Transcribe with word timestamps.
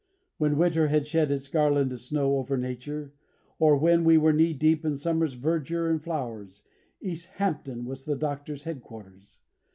When 0.39 0.57
winter 0.57 0.87
had 0.87 1.05
shed 1.07 1.29
his 1.29 1.47
garland 1.47 1.93
of 1.93 2.01
snow 2.01 2.37
over 2.37 2.57
nature, 2.57 3.13
or 3.59 3.77
when 3.77 4.03
we 4.03 4.17
were 4.17 4.33
knee 4.33 4.51
deep 4.51 4.83
in 4.83 4.95
summer's 4.97 5.35
verdure 5.35 5.91
and 5.91 6.01
flowers, 6.03 6.63
East 7.01 7.33
Hampton 7.33 7.85
was 7.85 8.03
the 8.05 8.15
Doctor's 8.15 8.63
headquarters. 8.63 9.41